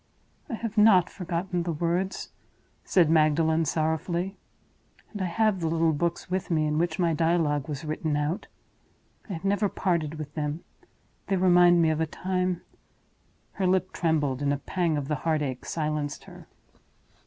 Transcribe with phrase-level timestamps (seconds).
[0.49, 2.31] '""I have not forgotten the words,"
[2.83, 4.35] said Magdalen, sorrowfully;
[5.13, 8.47] "and I have the little books with me in which my dialogue was written out.
[9.29, 10.63] I have never parted with them;
[11.27, 12.61] they remind me of a time—"
[13.51, 16.47] Her lip trembled, and a pang of the heart ache silenced her.